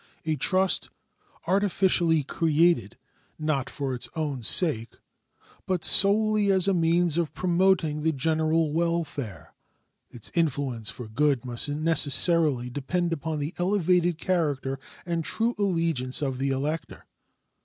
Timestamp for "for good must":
10.89-11.69